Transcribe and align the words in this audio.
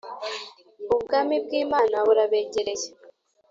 Ubwami 0.93 1.35
bw 1.43 1.51
Imana 1.63 1.95
burabegereye 2.05 2.87